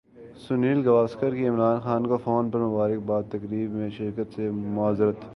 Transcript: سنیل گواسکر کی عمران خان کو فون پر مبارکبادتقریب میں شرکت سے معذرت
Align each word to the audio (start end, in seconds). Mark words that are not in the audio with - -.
سنیل 0.47 0.81
گواسکر 0.83 1.35
کی 1.35 1.47
عمران 1.47 1.79
خان 1.79 2.07
کو 2.07 2.17
فون 2.17 2.49
پر 2.49 2.59
مبارکبادتقریب 2.59 3.71
میں 3.71 3.89
شرکت 3.89 4.35
سے 4.35 4.49
معذرت 4.51 5.25